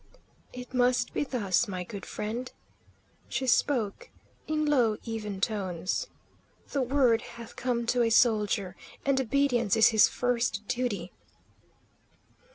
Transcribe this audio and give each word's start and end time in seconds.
"It 0.51 0.73
must 0.73 1.13
be 1.13 1.23
thus, 1.23 1.67
my 1.67 1.83
good 1.83 2.07
friend," 2.07 2.51
she 3.29 3.45
spoke, 3.45 4.09
in 4.47 4.65
low, 4.65 4.97
even 5.03 5.39
tones. 5.39 6.07
"The 6.71 6.81
word 6.81 7.21
hath 7.37 7.55
come 7.55 7.85
to 7.85 8.01
a 8.01 8.09
soldier, 8.09 8.75
and 9.05 9.21
obedience 9.21 9.75
is 9.75 9.89
his 9.89 10.09
first 10.09 10.67
duty." 10.67 11.11